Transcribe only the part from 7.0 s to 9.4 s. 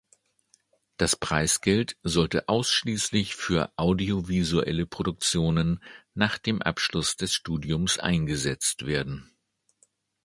des Studiums eingesetzt werden.